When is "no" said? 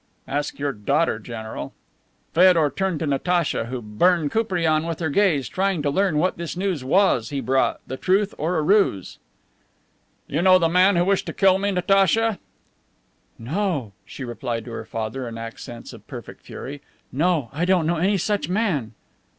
13.37-13.91, 17.11-17.51